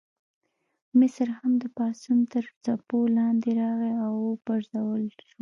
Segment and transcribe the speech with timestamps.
[0.99, 5.37] مصر هم د پاڅون تر څپو لاندې راغی او وپرځول شو.